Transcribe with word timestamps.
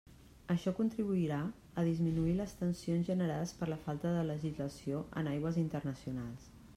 Això 0.51 0.71
contribuirà 0.77 1.41
a 1.81 1.83
disminuir 1.89 2.33
les 2.39 2.55
tensions 2.61 3.11
generades 3.11 3.53
per 3.59 3.69
la 3.73 3.79
falta 3.83 4.15
de 4.15 4.27
legislació 4.31 5.05
en 5.23 5.31
aigües 5.35 5.61
internacionals. 5.65 6.53